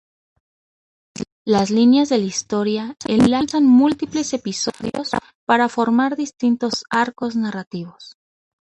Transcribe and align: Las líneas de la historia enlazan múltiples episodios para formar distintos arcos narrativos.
Las 1.45 1.69
líneas 1.69 2.09
de 2.09 2.17
la 2.17 2.23
historia 2.23 2.95
enlazan 3.07 3.65
múltiples 3.67 4.33
episodios 4.33 5.11
para 5.45 5.69
formar 5.69 6.15
distintos 6.15 6.85
arcos 6.89 7.35
narrativos. 7.35 8.15